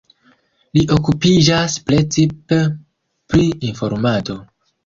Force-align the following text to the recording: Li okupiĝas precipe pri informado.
Li 0.77 0.81
okupiĝas 0.95 1.75
precipe 1.91 2.59
pri 3.35 3.47
informado. 3.73 4.41